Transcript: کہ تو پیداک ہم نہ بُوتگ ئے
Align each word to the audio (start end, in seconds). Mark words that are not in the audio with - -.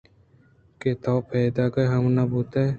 کہ 0.79 0.91
تو 1.03 1.13
پیداک 1.29 1.73
ہم 1.91 2.03
نہ 2.15 2.23
بُوتگ 2.31 2.53
ئے 2.63 2.67